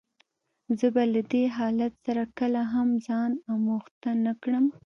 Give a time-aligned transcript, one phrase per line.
[0.79, 4.65] زه به له دې حالت سره کله هم ځان آموخته نه کړم.